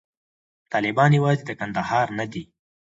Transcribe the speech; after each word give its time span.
طالبان 0.71 1.11
یوازې 1.19 1.43
د 1.45 1.51
کندهار 1.59 2.07
نه 2.19 2.25
دي. 2.31 2.43